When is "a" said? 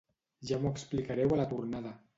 1.37-1.41